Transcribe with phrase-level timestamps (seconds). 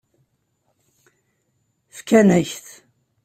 [1.97, 2.67] Fkan-ak-t.